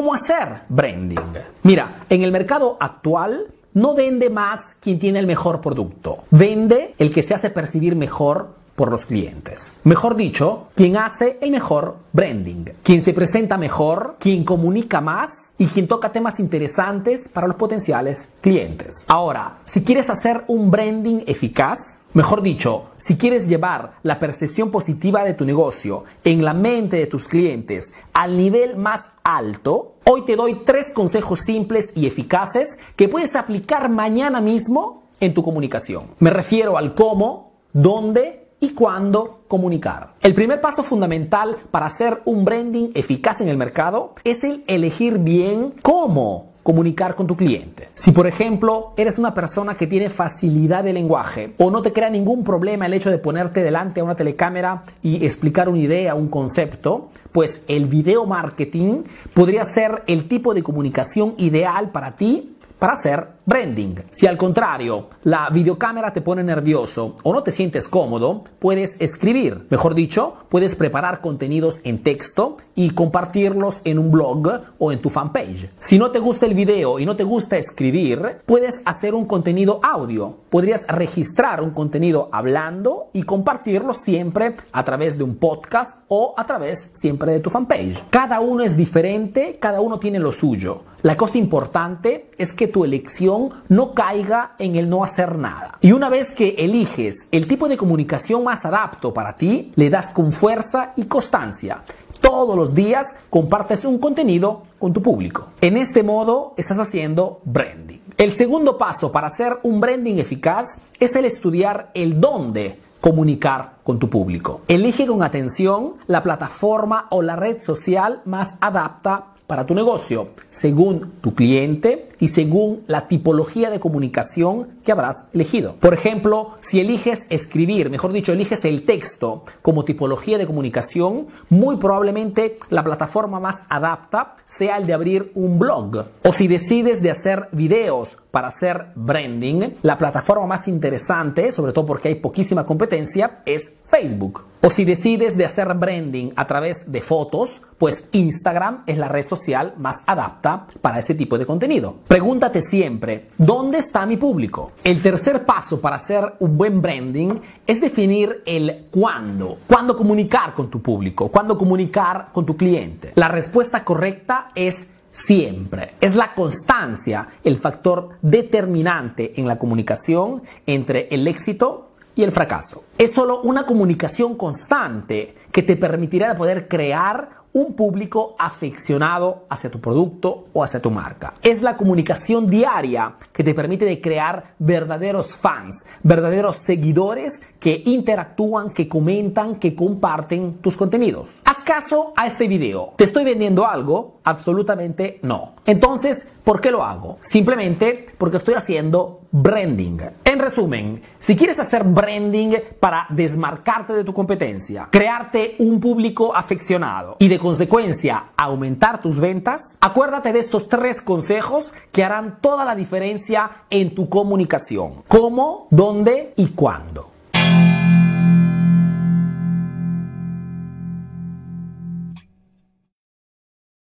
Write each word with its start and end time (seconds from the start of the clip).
¿Cómo 0.00 0.14
hacer 0.14 0.62
branding? 0.70 1.18
Mira, 1.62 2.06
en 2.08 2.22
el 2.22 2.32
mercado 2.32 2.78
actual 2.80 3.48
no 3.74 3.94
vende 3.94 4.30
más 4.30 4.74
quien 4.80 4.98
tiene 4.98 5.18
el 5.18 5.26
mejor 5.26 5.60
producto. 5.60 6.24
Vende 6.30 6.94
el 6.96 7.12
que 7.12 7.22
se 7.22 7.34
hace 7.34 7.50
percibir 7.50 7.94
mejor 7.96 8.54
por 8.80 8.90
los 8.90 9.04
clientes. 9.04 9.74
Mejor 9.84 10.16
dicho, 10.16 10.68
quien 10.74 10.96
hace 10.96 11.36
el 11.42 11.50
mejor 11.50 11.98
branding, 12.14 12.64
quien 12.82 13.02
se 13.02 13.12
presenta 13.12 13.58
mejor, 13.58 14.16
quien 14.18 14.42
comunica 14.42 15.02
más 15.02 15.52
y 15.58 15.66
quien 15.66 15.86
toca 15.86 16.12
temas 16.12 16.40
interesantes 16.40 17.28
para 17.28 17.46
los 17.46 17.56
potenciales 17.56 18.30
clientes. 18.40 19.04
Ahora, 19.06 19.58
si 19.66 19.84
quieres 19.84 20.08
hacer 20.08 20.44
un 20.46 20.70
branding 20.70 21.24
eficaz, 21.26 22.04
mejor 22.14 22.40
dicho, 22.40 22.86
si 22.96 23.18
quieres 23.18 23.48
llevar 23.48 23.98
la 24.02 24.18
percepción 24.18 24.70
positiva 24.70 25.24
de 25.24 25.34
tu 25.34 25.44
negocio 25.44 26.04
en 26.24 26.42
la 26.42 26.54
mente 26.54 26.96
de 26.96 27.06
tus 27.06 27.28
clientes 27.28 27.92
al 28.14 28.34
nivel 28.38 28.78
más 28.78 29.10
alto, 29.22 29.96
hoy 30.04 30.24
te 30.24 30.36
doy 30.36 30.62
tres 30.64 30.88
consejos 30.88 31.40
simples 31.40 31.92
y 31.94 32.06
eficaces 32.06 32.78
que 32.96 33.10
puedes 33.10 33.36
aplicar 33.36 33.90
mañana 33.90 34.40
mismo 34.40 35.02
en 35.20 35.34
tu 35.34 35.42
comunicación. 35.42 36.04
Me 36.18 36.30
refiero 36.30 36.78
al 36.78 36.94
cómo, 36.94 37.52
dónde 37.74 38.39
y 38.60 38.70
cuándo 38.70 39.40
comunicar. 39.48 40.14
El 40.20 40.34
primer 40.34 40.60
paso 40.60 40.84
fundamental 40.84 41.56
para 41.70 41.86
hacer 41.86 42.20
un 42.24 42.44
branding 42.44 42.90
eficaz 42.94 43.40
en 43.40 43.48
el 43.48 43.56
mercado 43.56 44.14
es 44.22 44.44
el 44.44 44.62
elegir 44.66 45.18
bien 45.18 45.74
cómo 45.82 46.50
comunicar 46.62 47.16
con 47.16 47.26
tu 47.26 47.36
cliente. 47.36 47.88
Si 47.94 48.12
por 48.12 48.26
ejemplo 48.26 48.92
eres 48.96 49.18
una 49.18 49.34
persona 49.34 49.74
que 49.74 49.86
tiene 49.86 50.08
facilidad 50.10 50.84
de 50.84 50.92
lenguaje 50.92 51.54
o 51.58 51.70
no 51.70 51.82
te 51.82 51.92
crea 51.92 52.10
ningún 52.10 52.44
problema 52.44 52.86
el 52.86 52.94
hecho 52.94 53.10
de 53.10 53.18
ponerte 53.18 53.62
delante 53.62 54.00
a 54.00 54.04
una 54.04 54.14
telecámara 54.14 54.84
y 55.02 55.24
explicar 55.24 55.68
una 55.68 55.78
idea, 55.78 56.14
un 56.14 56.28
concepto, 56.28 57.08
pues 57.32 57.64
el 57.66 57.86
video 57.86 58.26
marketing 58.26 59.02
podría 59.34 59.64
ser 59.64 60.02
el 60.06 60.28
tipo 60.28 60.54
de 60.54 60.62
comunicación 60.62 61.34
ideal 61.38 61.90
para 61.90 62.12
ti 62.12 62.56
para 62.78 62.94
hacer 62.94 63.28
branding. 63.50 63.96
Si 64.12 64.28
al 64.28 64.36
contrario 64.36 65.08
la 65.24 65.50
videocámara 65.50 66.12
te 66.12 66.20
pone 66.20 66.44
nervioso 66.44 67.16
o 67.24 67.32
no 67.32 67.42
te 67.42 67.50
sientes 67.50 67.88
cómodo, 67.88 68.44
puedes 68.60 68.96
escribir. 69.00 69.66
Mejor 69.70 69.94
dicho, 69.94 70.34
puedes 70.48 70.76
preparar 70.76 71.20
contenidos 71.20 71.80
en 71.82 72.04
texto 72.04 72.56
y 72.76 72.90
compartirlos 72.90 73.82
en 73.84 73.98
un 73.98 74.12
blog 74.12 74.30
o 74.78 74.92
en 74.92 75.02
tu 75.02 75.10
fanpage. 75.10 75.68
Si 75.80 75.98
no 75.98 76.12
te 76.12 76.20
gusta 76.20 76.46
el 76.46 76.54
video 76.54 77.00
y 77.00 77.06
no 77.06 77.16
te 77.16 77.24
gusta 77.24 77.58
escribir, 77.58 78.38
puedes 78.46 78.82
hacer 78.84 79.14
un 79.14 79.24
contenido 79.24 79.80
audio. 79.82 80.38
Podrías 80.48 80.86
registrar 80.86 81.60
un 81.60 81.70
contenido 81.70 82.28
hablando 82.30 83.08
y 83.12 83.24
compartirlo 83.24 83.94
siempre 83.94 84.54
a 84.70 84.84
través 84.84 85.18
de 85.18 85.24
un 85.24 85.34
podcast 85.34 86.04
o 86.06 86.34
a 86.36 86.46
través 86.46 86.90
siempre 86.92 87.32
de 87.32 87.40
tu 87.40 87.50
fanpage. 87.50 88.04
Cada 88.10 88.38
uno 88.38 88.62
es 88.62 88.76
diferente, 88.76 89.58
cada 89.60 89.80
uno 89.80 89.98
tiene 89.98 90.20
lo 90.20 90.30
suyo. 90.30 90.82
La 91.02 91.16
cosa 91.16 91.38
importante 91.38 92.30
es 92.38 92.52
que 92.52 92.68
tu 92.68 92.84
elección 92.84 93.39
no 93.68 93.92
caiga 93.92 94.52
en 94.58 94.76
el 94.76 94.88
no 94.88 95.02
hacer 95.02 95.38
nada. 95.38 95.78
Y 95.80 95.92
una 95.92 96.08
vez 96.08 96.32
que 96.32 96.56
eliges 96.58 97.26
el 97.32 97.46
tipo 97.46 97.68
de 97.68 97.76
comunicación 97.76 98.44
más 98.44 98.66
adapto 98.66 99.14
para 99.14 99.36
ti, 99.36 99.72
le 99.76 99.90
das 99.90 100.10
con 100.10 100.32
fuerza 100.32 100.92
y 100.96 101.04
constancia. 101.04 101.82
Todos 102.20 102.56
los 102.56 102.74
días 102.74 103.16
compartes 103.30 103.84
un 103.84 103.98
contenido 103.98 104.62
con 104.78 104.92
tu 104.92 105.00
público. 105.00 105.48
En 105.60 105.76
este 105.76 106.02
modo 106.02 106.54
estás 106.56 106.78
haciendo 106.78 107.40
branding. 107.44 107.98
El 108.18 108.32
segundo 108.32 108.76
paso 108.76 109.10
para 109.10 109.28
hacer 109.28 109.58
un 109.62 109.80
branding 109.80 110.18
eficaz 110.18 110.78
es 110.98 111.16
el 111.16 111.24
estudiar 111.24 111.90
el 111.94 112.20
dónde 112.20 112.78
comunicar 113.00 113.76
con 113.82 113.98
tu 113.98 114.10
público. 114.10 114.60
Elige 114.68 115.06
con 115.06 115.22
atención 115.22 115.94
la 116.06 116.22
plataforma 116.22 117.06
o 117.10 117.22
la 117.22 117.36
red 117.36 117.60
social 117.62 118.20
más 118.26 118.56
adapta 118.60 119.28
para 119.46 119.66
tu 119.66 119.74
negocio, 119.74 120.28
según 120.50 121.12
tu 121.20 121.34
cliente 121.34 122.09
y 122.20 122.28
según 122.28 122.84
la 122.86 123.08
tipología 123.08 123.70
de 123.70 123.80
comunicación 123.80 124.68
que 124.84 124.92
habrás 124.92 125.26
elegido. 125.32 125.74
Por 125.80 125.94
ejemplo, 125.94 126.52
si 126.60 126.80
eliges 126.80 127.26
escribir, 127.30 127.90
mejor 127.90 128.12
dicho, 128.12 128.32
eliges 128.32 128.64
el 128.64 128.84
texto 128.84 129.44
como 129.62 129.84
tipología 129.84 130.38
de 130.38 130.46
comunicación, 130.46 131.26
muy 131.48 131.78
probablemente 131.78 132.58
la 132.68 132.84
plataforma 132.84 133.40
más 133.40 133.62
adapta 133.68 134.36
sea 134.46 134.76
el 134.76 134.86
de 134.86 134.92
abrir 134.92 135.32
un 135.34 135.58
blog. 135.58 135.80
O 136.22 136.32
si 136.32 136.46
decides 136.46 137.02
de 137.02 137.10
hacer 137.10 137.48
videos 137.52 138.18
para 138.30 138.48
hacer 138.48 138.88
branding, 138.94 139.70
la 139.82 139.98
plataforma 139.98 140.46
más 140.46 140.68
interesante, 140.68 141.52
sobre 141.52 141.72
todo 141.72 141.86
porque 141.86 142.08
hay 142.08 142.16
poquísima 142.16 142.66
competencia, 142.66 143.40
es 143.46 143.72
Facebook. 143.84 144.44
O 144.62 144.68
si 144.68 144.84
decides 144.84 145.38
de 145.38 145.46
hacer 145.46 145.72
branding 145.74 146.32
a 146.36 146.46
través 146.46 146.92
de 146.92 147.00
fotos, 147.00 147.62
pues 147.78 148.04
Instagram 148.12 148.82
es 148.86 148.98
la 148.98 149.08
red 149.08 149.24
social 149.24 149.72
más 149.78 150.02
adapta 150.06 150.66
para 150.82 150.98
ese 150.98 151.14
tipo 151.14 151.38
de 151.38 151.46
contenido. 151.46 151.96
Pregúntate 152.10 152.60
siempre, 152.60 153.28
¿dónde 153.38 153.78
está 153.78 154.04
mi 154.04 154.16
público? 154.16 154.72
El 154.82 155.00
tercer 155.00 155.46
paso 155.46 155.80
para 155.80 155.94
hacer 155.94 156.34
un 156.40 156.58
buen 156.58 156.82
branding 156.82 157.38
es 157.64 157.80
definir 157.80 158.42
el 158.46 158.88
cuándo. 158.90 159.58
¿Cuándo 159.68 159.96
comunicar 159.96 160.52
con 160.52 160.68
tu 160.68 160.82
público? 160.82 161.28
¿Cuándo 161.28 161.56
comunicar 161.56 162.30
con 162.32 162.44
tu 162.44 162.56
cliente? 162.56 163.12
La 163.14 163.28
respuesta 163.28 163.84
correcta 163.84 164.48
es 164.56 164.88
siempre. 165.12 165.92
Es 166.00 166.16
la 166.16 166.34
constancia 166.34 167.28
el 167.44 167.58
factor 167.58 168.08
determinante 168.22 169.40
en 169.40 169.46
la 169.46 169.56
comunicación 169.56 170.42
entre 170.66 171.06
el 171.12 171.28
éxito 171.28 171.90
y 172.16 172.24
el 172.24 172.32
fracaso. 172.32 172.82
Es 172.98 173.12
solo 173.12 173.40
una 173.42 173.64
comunicación 173.64 174.34
constante 174.34 175.36
que 175.52 175.62
te 175.62 175.76
permitirá 175.76 176.34
poder 176.34 176.66
crear 176.66 177.38
un 177.52 177.74
público 177.74 178.36
aficionado 178.38 179.44
hacia 179.48 179.70
tu 179.70 179.80
producto 179.80 180.46
o 180.52 180.62
hacia 180.62 180.80
tu 180.80 180.90
marca. 180.90 181.34
Es 181.42 181.62
la 181.62 181.76
comunicación 181.76 182.46
diaria 182.46 183.14
que 183.32 183.42
te 183.42 183.54
permite 183.54 183.84
de 183.84 184.00
crear 184.00 184.54
verdaderos 184.58 185.36
fans, 185.36 185.84
verdaderos 186.02 186.56
seguidores 186.56 187.42
que 187.58 187.82
interactúan, 187.86 188.70
que 188.70 188.88
comentan, 188.88 189.56
que 189.56 189.74
comparten 189.74 190.58
tus 190.58 190.76
contenidos. 190.76 191.42
Haz 191.44 191.62
caso 191.62 192.12
a 192.16 192.26
este 192.26 192.46
video. 192.46 192.92
¿Te 192.96 193.04
estoy 193.04 193.24
vendiendo 193.24 193.66
algo? 193.66 194.20
Absolutamente 194.24 195.18
no. 195.22 195.54
Entonces, 195.66 196.28
¿por 196.44 196.60
qué 196.60 196.70
lo 196.70 196.84
hago? 196.84 197.18
Simplemente 197.20 198.06
porque 198.18 198.36
estoy 198.36 198.54
haciendo 198.54 199.20
branding. 199.32 199.98
En 200.24 200.38
resumen, 200.38 201.02
si 201.18 201.36
quieres 201.36 201.58
hacer 201.58 201.84
branding 201.84 202.54
para 202.80 203.06
desmarcarte 203.10 203.92
de 203.92 204.04
tu 204.04 204.12
competencia, 204.12 204.88
crearte 204.90 205.56
un 205.58 205.80
público 205.80 206.34
aficionado 206.34 207.16
y 207.18 207.28
de 207.28 207.38
consecuencia 207.40 208.26
aumentar 208.36 209.02
tus 209.02 209.18
ventas, 209.18 209.78
acuérdate 209.80 210.32
de 210.32 210.38
estos 210.38 210.68
tres 210.68 211.00
consejos 211.00 211.74
que 211.90 212.04
harán 212.04 212.40
toda 212.40 212.64
la 212.64 212.76
diferencia 212.76 213.50
en 213.70 213.92
tu 213.96 214.08
comunicación. 214.08 215.02
¿Cómo, 215.08 215.66
dónde 215.70 216.32
y 216.36 216.50
cuándo? 216.50 217.09